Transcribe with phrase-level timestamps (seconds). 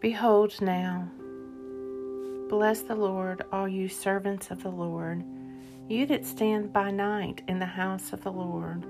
[0.00, 1.10] Behold now,
[2.48, 5.22] bless the Lord, all you servants of the Lord,
[5.90, 8.86] you that stand by night in the house of the Lord.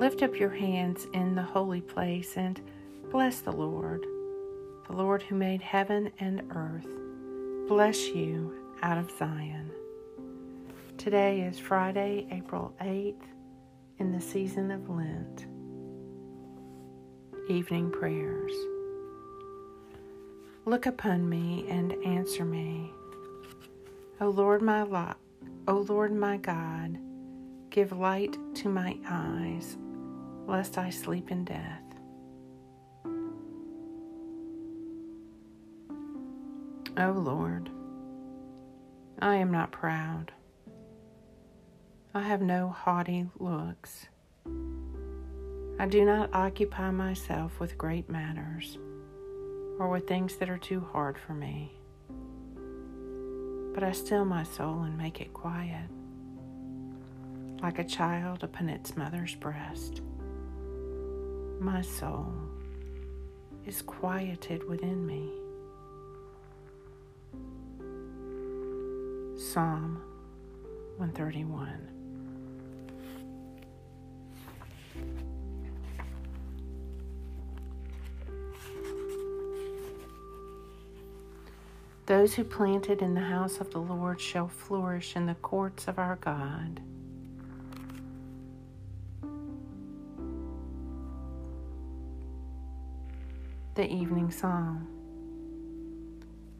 [0.00, 2.60] Lift up your hands in the holy place and
[3.08, 4.04] bless the Lord,
[4.88, 6.88] the Lord who made heaven and earth.
[7.68, 8.52] Bless you
[8.82, 9.70] out of Zion.
[10.98, 13.22] Today is Friday, April 8th,
[14.00, 15.46] in the season of Lent.
[17.48, 18.52] Evening prayers.
[20.64, 22.92] Look upon me and answer me.
[24.20, 25.18] O Lord my lot,
[25.66, 26.98] O Lord my God,
[27.70, 29.76] give light to my eyes,
[30.46, 31.82] lest I sleep in death.
[36.96, 37.68] O Lord,
[39.20, 40.30] I am not proud.
[42.14, 44.06] I have no haughty looks.
[45.80, 48.78] I do not occupy myself with great matters
[49.78, 51.72] or with things that are too hard for me.
[53.74, 55.88] But I still my soul and make it quiet,
[57.62, 60.02] like a child upon its mother's breast.
[61.60, 62.32] My soul
[63.66, 65.30] is quieted within me.
[69.38, 70.02] Psalm
[70.98, 72.01] 131.
[82.06, 86.00] Those who planted in the house of the Lord shall flourish in the courts of
[86.00, 86.80] our God.
[93.74, 94.88] The Evening Psalm.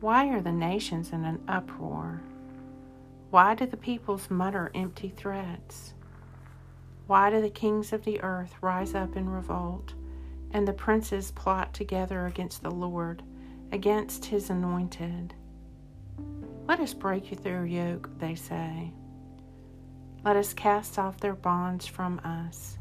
[0.00, 2.22] Why are the nations in an uproar?
[3.30, 5.94] Why do the peoples mutter empty threats?
[7.06, 9.94] Why do the kings of the earth rise up in revolt,
[10.52, 13.22] and the princes plot together against the Lord,
[13.72, 15.34] against his anointed?
[16.66, 18.92] Let us break their yoke, they say.
[20.24, 22.78] Let us cast off their bonds from us.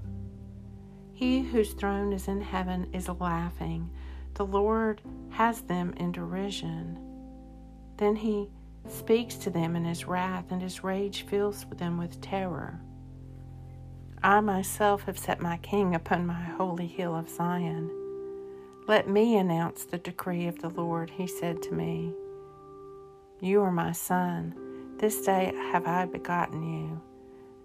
[1.14, 3.90] He whose throne is in heaven is laughing.
[4.36, 6.98] The Lord has them in derision.
[7.98, 8.50] Then he
[8.88, 12.80] speaks to them in his wrath, and his rage fills them with terror.
[14.24, 17.90] I myself have set my king upon my holy hill of Zion.
[18.90, 22.12] Let me announce the decree of the Lord, he said to me.
[23.40, 24.56] You are my son.
[24.98, 27.00] This day have I begotten you.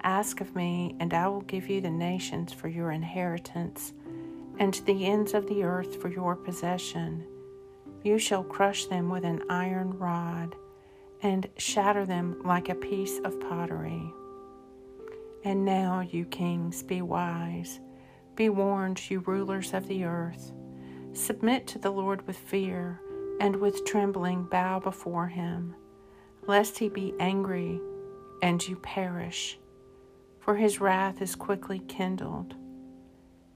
[0.02, 3.94] Ask of me, and I will give you the nations for your inheritance,
[4.58, 7.24] and the ends of the earth for your possession.
[8.02, 10.54] You shall crush them with an iron rod,
[11.22, 14.12] and shatter them like a piece of pottery.
[15.42, 17.80] And now, you kings, be wise.
[18.34, 20.52] Be warned, you rulers of the earth.
[21.14, 23.00] Submit to the Lord with fear
[23.40, 25.76] and with trembling bow before him,
[26.48, 27.80] lest he be angry
[28.42, 29.56] and you perish,
[30.40, 32.56] for his wrath is quickly kindled.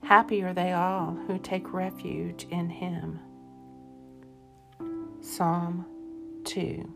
[0.03, 3.19] Happy are they all who take refuge in him.
[5.19, 5.85] Psalm
[6.45, 6.89] 2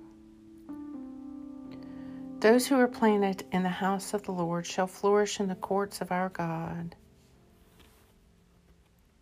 [2.39, 5.99] Those who are planted in the house of the Lord shall flourish in the courts
[5.99, 6.95] of our God.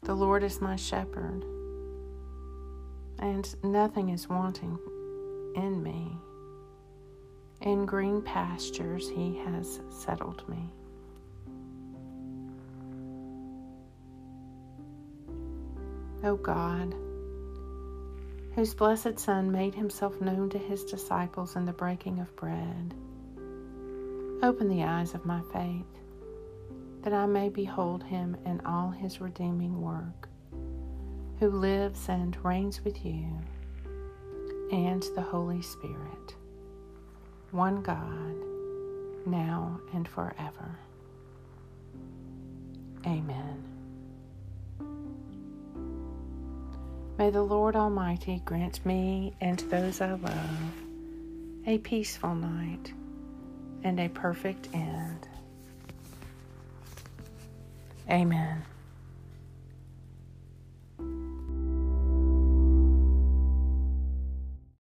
[0.03, 1.45] The Lord is my shepherd
[3.19, 4.79] and nothing is wanting
[5.55, 6.17] in me.
[7.61, 10.69] In green pastures he has settled me.
[16.23, 16.95] O God,
[18.55, 22.95] whose blessed Son made himself known to his disciples in the breaking of bread,
[24.41, 26.00] open the eyes of my faith,
[27.03, 30.29] that I may behold him in all his redeeming work
[31.39, 33.25] who lives and reigns with you
[34.71, 36.35] and the Holy Spirit,
[37.49, 38.35] one God,
[39.25, 40.77] now and forever.
[43.05, 43.63] Amen.
[47.17, 50.59] May the Lord Almighty grant me and those I love
[51.65, 52.93] a peaceful night
[53.83, 55.27] and a perfect end.
[58.11, 58.65] Amen.